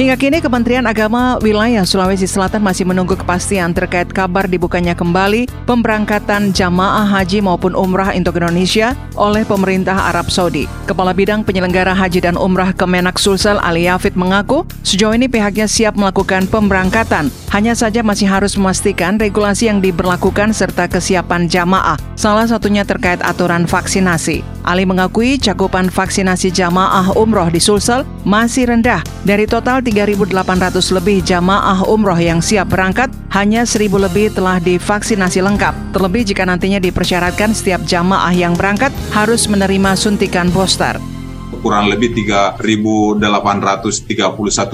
Hingga 0.00 0.16
kini 0.16 0.40
Kementerian 0.40 0.88
Agama 0.88 1.36
Wilayah 1.44 1.84
Sulawesi 1.84 2.24
Selatan 2.24 2.64
masih 2.64 2.88
menunggu 2.88 3.20
kepastian 3.20 3.76
terkait 3.76 4.08
kabar 4.08 4.48
dibukanya 4.48 4.96
kembali 4.96 5.44
pemberangkatan 5.68 6.56
jamaah 6.56 7.04
haji 7.04 7.44
maupun 7.44 7.76
umrah 7.76 8.08
untuk 8.16 8.40
Indonesia 8.40 8.96
oleh 9.12 9.44
pemerintah 9.44 10.08
Arab 10.08 10.32
Saudi. 10.32 10.64
Kepala 10.88 11.12
Bidang 11.12 11.44
Penyelenggara 11.44 11.92
Haji 11.92 12.24
dan 12.24 12.40
Umrah 12.40 12.72
Kemenak 12.72 13.20
Sulsel 13.20 13.60
Ali 13.60 13.92
Yafid 13.92 14.16
mengaku 14.16 14.64
sejauh 14.88 15.12
ini 15.12 15.28
pihaknya 15.28 15.68
siap 15.68 16.00
melakukan 16.00 16.48
pemberangkatan. 16.48 17.28
Hanya 17.52 17.76
saja 17.76 18.00
masih 18.00 18.24
harus 18.24 18.56
memastikan 18.56 19.20
regulasi 19.20 19.68
yang 19.68 19.84
diberlakukan 19.84 20.56
serta 20.56 20.88
kesiapan 20.88 21.44
jamaah. 21.44 22.00
Salah 22.16 22.48
satunya 22.48 22.88
terkait 22.88 23.20
aturan 23.20 23.68
vaksinasi. 23.68 24.40
Ali 24.64 24.84
mengakui 24.84 25.40
cakupan 25.40 25.88
vaksinasi 25.92 26.52
jamaah 26.52 27.12
umroh 27.16 27.48
di 27.52 27.58
Sulsel 27.58 28.06
masih 28.22 28.70
rendah. 28.70 29.02
Dari 29.26 29.44
total 29.44 29.82
3.800 29.90 30.96
lebih 30.96 31.18
jamaah 31.26 31.82
umroh 31.84 32.16
yang 32.16 32.38
siap 32.38 32.70
berangkat, 32.70 33.10
hanya 33.34 33.66
1.000 33.66 33.90
lebih 33.90 34.30
telah 34.30 34.62
divaksinasi 34.62 35.42
lengkap. 35.42 35.74
Terlebih 35.90 36.22
jika 36.30 36.46
nantinya 36.46 36.78
dipersyaratkan 36.78 37.50
setiap 37.50 37.82
jamaah 37.82 38.30
yang 38.30 38.54
berangkat 38.54 38.94
harus 39.10 39.50
menerima 39.50 39.98
suntikan 39.98 40.48
booster 40.54 41.19
kurang 41.60 41.92
lebih 41.92 42.16
3.831 42.16 43.20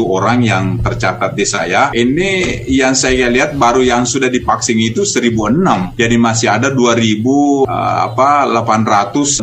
orang 0.06 0.38
yang 0.40 0.64
tercatat 0.78 1.34
di 1.34 1.42
saya. 1.42 1.90
Ini 1.90 2.62
yang 2.70 2.94
saya 2.94 3.26
lihat 3.26 3.58
baru 3.58 3.82
yang 3.82 4.06
sudah 4.06 4.30
divaksin 4.30 4.78
itu 4.78 5.02
1.006. 5.02 5.98
Jadi 5.98 6.16
masih 6.16 6.48
ada 6.54 6.70
2.000 6.70 7.66
uh, 7.66 7.98
apa 8.06 8.46
825 8.46 9.42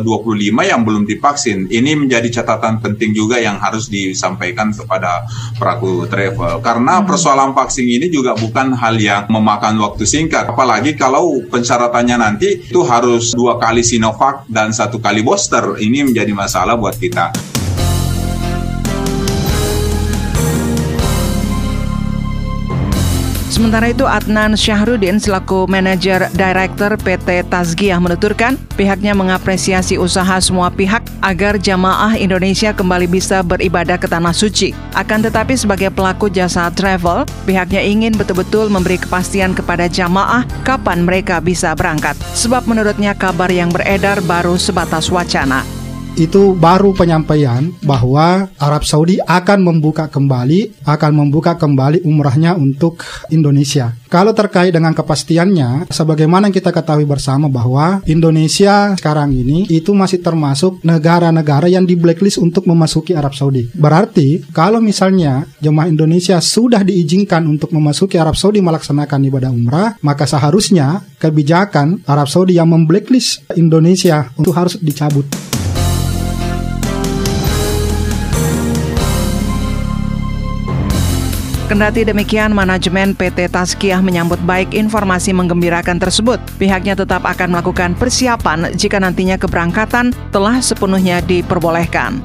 yang 0.64 0.80
belum 0.82 1.04
divaksin. 1.04 1.68
Ini 1.68 2.00
menjadi 2.00 2.40
catatan 2.40 2.80
penting 2.80 3.12
juga 3.12 3.36
yang 3.36 3.60
harus 3.60 3.92
disampaikan 3.92 4.72
kepada 4.72 5.28
pelaku 5.60 6.08
travel. 6.08 6.64
Karena 6.64 7.00
hmm. 7.00 7.06
persoalan 7.06 7.52
vaksin 7.52 7.84
ini 7.84 8.08
juga 8.08 8.32
bukan 8.32 8.72
hal 8.72 8.96
yang 8.96 9.28
memakan 9.28 9.76
waktu 9.84 10.08
singkat. 10.08 10.48
Apalagi 10.48 10.96
kalau 10.96 11.44
pensyaratannya 11.52 12.16
nanti 12.16 12.64
itu 12.64 12.80
harus 12.86 13.36
dua 13.36 13.60
kali 13.60 13.84
Sinovac 13.84 14.48
dan 14.48 14.72
satu 14.72 15.02
kali 15.02 15.20
booster. 15.20 15.76
Ini 15.76 16.08
menjadi 16.08 16.32
masalah 16.32 16.78
buat 16.80 16.96
kita. 16.96 17.33
Sementara 23.54 23.94
itu 23.94 24.02
Adnan 24.02 24.58
Syahrudin 24.58 25.22
selaku 25.22 25.70
manajer 25.70 26.26
director 26.34 26.98
PT 26.98 27.46
Tazgiyah 27.46 28.02
menuturkan 28.02 28.58
pihaknya 28.74 29.14
mengapresiasi 29.14 29.94
usaha 29.94 30.42
semua 30.42 30.74
pihak 30.74 31.06
agar 31.22 31.54
jamaah 31.54 32.18
Indonesia 32.18 32.74
kembali 32.74 33.06
bisa 33.06 33.46
beribadah 33.46 33.94
ke 33.94 34.10
tanah 34.10 34.34
suci. 34.34 34.74
Akan 34.98 35.22
tetapi 35.22 35.54
sebagai 35.54 35.94
pelaku 35.94 36.26
jasa 36.34 36.66
travel, 36.74 37.30
pihaknya 37.46 37.78
ingin 37.78 38.18
betul-betul 38.18 38.66
memberi 38.74 38.98
kepastian 38.98 39.54
kepada 39.54 39.86
jamaah 39.86 40.42
kapan 40.66 41.06
mereka 41.06 41.38
bisa 41.38 41.78
berangkat. 41.78 42.18
Sebab 42.34 42.66
menurutnya 42.66 43.14
kabar 43.14 43.54
yang 43.54 43.70
beredar 43.70 44.18
baru 44.26 44.58
sebatas 44.58 45.14
wacana 45.14 45.62
itu 46.14 46.54
baru 46.54 46.94
penyampaian 46.94 47.74
bahwa 47.82 48.46
Arab 48.58 48.86
Saudi 48.86 49.18
akan 49.18 49.66
membuka 49.66 50.06
kembali 50.06 50.86
akan 50.86 51.12
membuka 51.12 51.58
kembali 51.58 52.06
umrahnya 52.06 52.54
untuk 52.54 53.02
Indonesia. 53.34 53.94
Kalau 54.06 54.30
terkait 54.30 54.70
dengan 54.70 54.94
kepastiannya, 54.94 55.90
sebagaimana 55.90 56.54
kita 56.54 56.70
ketahui 56.70 57.02
bersama 57.02 57.50
bahwa 57.50 57.98
Indonesia 58.06 58.94
sekarang 58.94 59.34
ini 59.34 59.66
itu 59.66 59.90
masih 59.90 60.22
termasuk 60.22 60.78
negara-negara 60.86 61.66
yang 61.66 61.82
di 61.82 61.98
blacklist 61.98 62.38
untuk 62.38 62.70
memasuki 62.70 63.10
Arab 63.10 63.34
Saudi. 63.34 63.66
Berarti 63.74 64.46
kalau 64.54 64.78
misalnya 64.78 65.42
jemaah 65.58 65.90
Indonesia 65.90 66.38
sudah 66.38 66.86
diizinkan 66.86 67.42
untuk 67.50 67.74
memasuki 67.74 68.14
Arab 68.14 68.38
Saudi 68.38 68.62
melaksanakan 68.62 69.18
ibadah 69.26 69.50
umrah, 69.50 69.98
maka 70.06 70.30
seharusnya 70.30 71.02
kebijakan 71.18 72.06
Arab 72.06 72.30
Saudi 72.30 72.54
yang 72.54 72.70
memblacklist 72.70 73.42
Indonesia 73.58 74.30
untuk 74.38 74.54
harus 74.54 74.78
dicabut. 74.78 75.26
Kendati 81.74 82.06
demikian, 82.06 82.54
manajemen 82.54 83.18
PT 83.18 83.50
Taskiah 83.50 83.98
menyambut 83.98 84.38
baik 84.46 84.70
informasi 84.78 85.34
menggembirakan 85.34 85.98
tersebut. 85.98 86.38
Pihaknya 86.54 86.94
tetap 86.94 87.26
akan 87.26 87.50
melakukan 87.50 87.98
persiapan 87.98 88.70
jika 88.78 89.02
nantinya 89.02 89.34
keberangkatan 89.34 90.14
telah 90.30 90.62
sepenuhnya 90.62 91.18
diperbolehkan. 91.26 92.22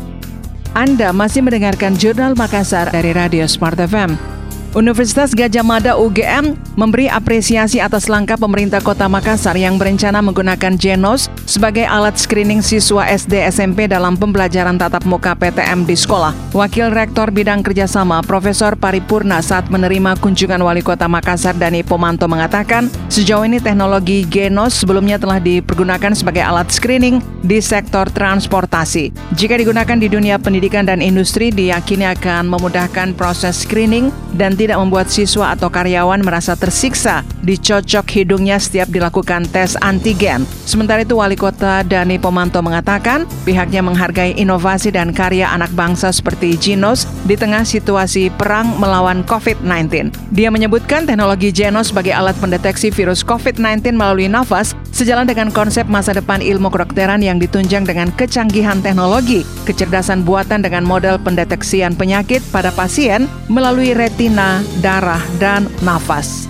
Anda 0.78 1.10
masih 1.10 1.42
mendengarkan 1.42 1.98
Jurnal 1.98 2.38
Makassar 2.38 2.94
dari 2.94 3.10
Radio 3.10 3.50
Smart 3.50 3.82
FM. 3.82 4.29
Universitas 4.78 5.34
Gajah 5.34 5.66
Mada 5.66 5.98
UGM 5.98 6.54
memberi 6.78 7.10
apresiasi 7.10 7.82
atas 7.82 8.06
langkah 8.06 8.38
pemerintah 8.38 8.78
Kota 8.78 9.10
Makassar 9.10 9.58
yang 9.58 9.82
berencana 9.82 10.22
menggunakan 10.22 10.78
Genos 10.78 11.26
sebagai 11.50 11.90
alat 11.90 12.22
screening 12.22 12.62
siswa 12.62 13.10
SD 13.10 13.50
SMP 13.50 13.90
dalam 13.90 14.14
pembelajaran 14.14 14.78
tatap 14.78 15.10
muka 15.10 15.34
PTM 15.34 15.90
di 15.90 15.98
sekolah. 15.98 16.54
Wakil 16.54 16.94
Rektor 16.94 17.34
Bidang 17.34 17.66
Kerjasama 17.66 18.22
Profesor 18.22 18.78
Paripurna 18.78 19.42
saat 19.42 19.74
menerima 19.74 20.22
kunjungan 20.22 20.62
Wali 20.62 20.86
Kota 20.86 21.10
Makassar 21.10 21.58
Dani 21.58 21.82
Pomanto 21.82 22.30
mengatakan, 22.30 22.94
sejauh 23.10 23.50
ini 23.50 23.58
teknologi 23.58 24.22
Genos 24.30 24.78
sebelumnya 24.78 25.18
telah 25.18 25.42
dipergunakan 25.42 26.14
sebagai 26.14 26.46
alat 26.46 26.70
screening 26.70 27.26
di 27.44 27.64
sektor 27.64 28.08
transportasi. 28.10 29.12
Jika 29.36 29.56
digunakan 29.60 29.98
di 29.98 30.08
dunia 30.12 30.36
pendidikan 30.40 30.84
dan 30.84 31.00
industri, 31.00 31.52
diyakini 31.54 32.08
akan 32.10 32.50
memudahkan 32.52 33.16
proses 33.16 33.64
screening 33.64 34.12
dan 34.36 34.56
tidak 34.56 34.78
membuat 34.80 35.12
siswa 35.12 35.56
atau 35.56 35.68
karyawan 35.72 36.22
merasa 36.22 36.54
tersiksa 36.54 37.26
dicocok 37.44 38.06
hidungnya 38.14 38.62
setiap 38.62 38.92
dilakukan 38.92 39.48
tes 39.50 39.80
antigen. 39.82 40.46
Sementara 40.68 41.02
itu 41.02 41.18
Wali 41.18 41.34
Kota 41.40 41.82
Dani 41.82 42.22
Pomanto 42.22 42.62
mengatakan 42.62 43.26
pihaknya 43.48 43.82
menghargai 43.82 44.38
inovasi 44.38 44.94
dan 44.94 45.16
karya 45.16 45.50
anak 45.50 45.74
bangsa 45.74 46.14
seperti 46.14 46.54
Genos 46.60 47.10
di 47.26 47.34
tengah 47.34 47.66
situasi 47.66 48.30
perang 48.36 48.78
melawan 48.78 49.26
COVID-19. 49.26 50.14
Dia 50.30 50.54
menyebutkan 50.54 51.10
teknologi 51.10 51.50
Genos 51.50 51.90
sebagai 51.90 52.14
alat 52.14 52.38
pendeteksi 52.38 52.94
virus 52.94 53.26
COVID-19 53.26 53.98
melalui 53.98 54.30
nafas 54.30 54.78
sejalan 54.94 55.26
dengan 55.26 55.50
konsep 55.50 55.90
masa 55.90 56.14
depan 56.14 56.44
ilmu 56.44 56.70
kedokteran 56.70 57.26
yang 57.30 57.38
ditunjang 57.38 57.86
dengan 57.86 58.10
kecanggihan 58.18 58.82
teknologi, 58.82 59.46
kecerdasan 59.70 60.26
buatan 60.26 60.66
dengan 60.66 60.82
model 60.82 61.22
pendeteksian 61.22 61.94
penyakit 61.94 62.42
pada 62.50 62.74
pasien 62.74 63.30
melalui 63.46 63.94
retina 63.94 64.66
darah, 64.82 65.22
dan 65.38 65.70
nafas. 65.86 66.50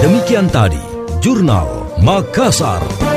Demikian 0.00 0.48
tadi, 0.48 0.80
Jurnal 1.20 1.68
Makassar. 2.00 3.09